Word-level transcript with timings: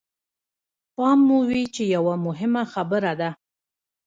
پام 0.95 1.17
مو 1.27 1.37
وي 1.49 1.63
چې 1.75 1.83
يوه 1.95 2.15
مهمه 2.25 2.63
خبره 2.73 3.13
ده. 3.21 3.29